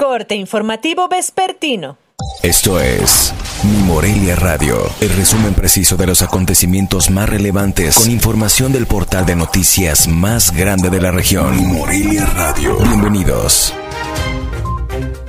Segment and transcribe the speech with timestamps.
[0.00, 1.98] Corte informativo vespertino.
[2.42, 3.34] Esto es
[3.64, 9.26] Mi Morelia Radio, el resumen preciso de los acontecimientos más relevantes con información del portal
[9.26, 11.54] de noticias más grande de la región.
[11.54, 12.78] Mi Morelia Radio.
[12.78, 13.74] Bienvenidos.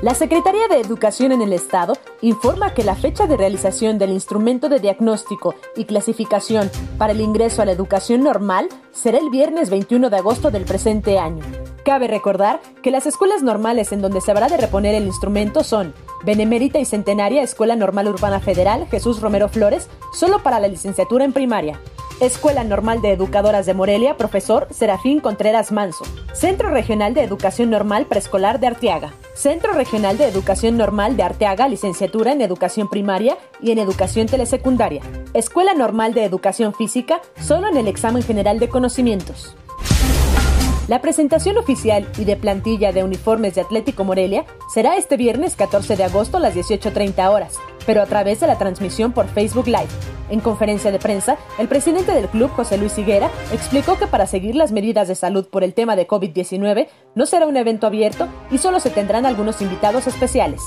[0.01, 4.69] La Secretaría de Educación en el Estado informa que la fecha de realización del instrumento
[4.69, 10.09] de diagnóstico y clasificación para el ingreso a la educación normal será el viernes 21
[10.09, 11.43] de agosto del presente año.
[11.83, 15.93] Cabe recordar que las escuelas normales en donde se habrá de reponer el instrumento son
[16.23, 21.33] Benemérita y Centenaria Escuela Normal Urbana Federal Jesús Romero Flores, solo para la licenciatura en
[21.33, 21.79] primaria.
[22.19, 26.05] Escuela Normal de Educadoras de Morelia, profesor Serafín Contreras Manso.
[26.33, 29.13] Centro Regional de Educación Normal Preescolar de Arteaga.
[29.33, 35.01] Centro Regional de Educación Normal de Arteaga, licenciatura en Educación Primaria y en Educación Telesecundaria.
[35.33, 39.55] Escuela Normal de Educación Física, solo en el examen general de conocimientos.
[40.87, 45.95] La presentación oficial y de plantilla de uniformes de Atlético Morelia será este viernes 14
[45.95, 49.87] de agosto a las 18.30 horas, pero a través de la transmisión por Facebook Live.
[50.29, 54.55] En conferencia de prensa, el presidente del club, José Luis Higuera, explicó que para seguir
[54.55, 58.57] las medidas de salud por el tema de COVID-19 no será un evento abierto y
[58.57, 60.61] solo se tendrán algunos invitados especiales.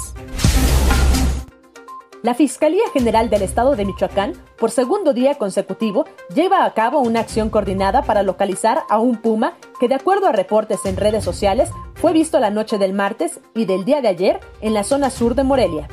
[2.24, 7.20] La Fiscalía General del Estado de Michoacán, por segundo día consecutivo, lleva a cabo una
[7.20, 11.68] acción coordinada para localizar a un puma que, de acuerdo a reportes en redes sociales,
[11.96, 15.34] fue visto la noche del martes y del día de ayer en la zona sur
[15.34, 15.86] de Morelia.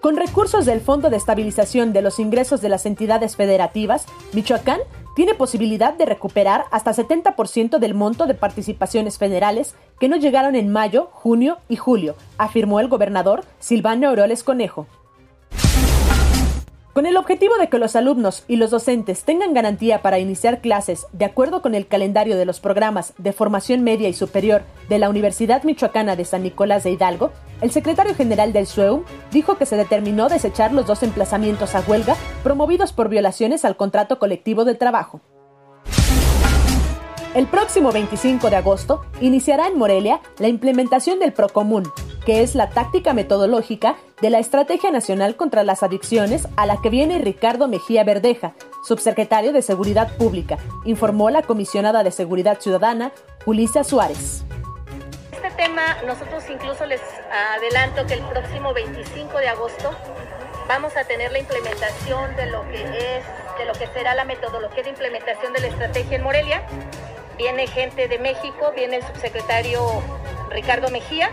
[0.00, 4.80] Con recursos del Fondo de Estabilización de los Ingresos de las Entidades Federativas, Michoacán
[5.18, 10.70] tiene posibilidad de recuperar hasta 70% del monto de participaciones federales que no llegaron en
[10.70, 14.86] mayo, junio y julio, afirmó el gobernador Silvano Aureoles Conejo.
[16.98, 21.06] Con el objetivo de que los alumnos y los docentes tengan garantía para iniciar clases
[21.12, 25.08] de acuerdo con el calendario de los programas de formación media y superior de la
[25.08, 29.76] Universidad Michoacana de San Nicolás de Hidalgo, el secretario general del SUEUM dijo que se
[29.76, 35.20] determinó desechar los dos emplazamientos a huelga promovidos por violaciones al contrato colectivo de trabajo.
[37.36, 41.84] El próximo 25 de agosto iniciará en Morelia la implementación del Procomún,
[42.28, 46.90] que es la táctica metodológica de la Estrategia Nacional contra las Adicciones a la que
[46.90, 48.52] viene Ricardo Mejía Verdeja,
[48.86, 53.12] subsecretario de Seguridad Pública, informó la comisionada de Seguridad Ciudadana,
[53.46, 54.44] Julissa Suárez.
[55.32, 57.00] Este tema nosotros incluso les
[57.56, 59.90] adelanto que el próximo 25 de agosto
[60.68, 63.24] vamos a tener la implementación de lo que es,
[63.58, 66.62] de lo que será la metodología de implementación de la estrategia en Morelia.
[67.38, 69.80] Viene gente de México, viene el subsecretario
[70.50, 71.30] Ricardo Mejía,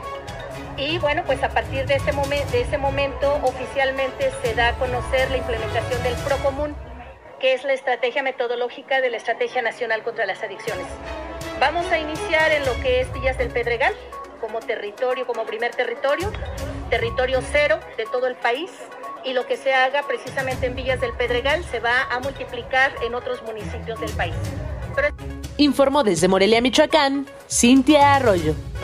[0.77, 6.03] y bueno, pues a partir de ese, momento oficialmente se da a conocer la implementación
[6.03, 6.75] del PROCOMUN,
[7.39, 10.85] que es la estrategia metodológica de la Estrategia Nacional contra las Adicciones.
[11.59, 13.93] Vamos a iniciar en lo que es Villas del Pedregal
[14.41, 16.31] como territorio, como primer territorio,
[16.89, 18.69] territorio cero de todo el país
[19.23, 23.15] y lo que se haga precisamente en Villas del Pedregal se va a multiplicar en
[23.15, 24.35] otros municipios del país.
[25.57, 28.55] Informó desde Morelia, Michoacán, Cintia Arroyo.